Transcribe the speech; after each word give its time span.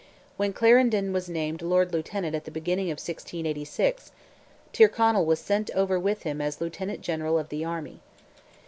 When 0.35 0.51
Clarendon 0.51 1.13
was 1.13 1.29
named 1.29 1.61
Lord 1.61 1.93
Lieutenant 1.93 2.35
at 2.35 2.45
the 2.45 2.49
beginning 2.49 2.87
of 2.87 2.95
1686, 2.97 4.11
Tyrconnell 4.73 5.27
was 5.27 5.37
sent 5.39 5.69
over 5.75 5.99
with 5.99 6.23
him 6.23 6.41
as 6.41 6.59
Lieutenant 6.59 7.01
General 7.01 7.37
of 7.37 7.49
the 7.49 7.63
army. 7.63 7.99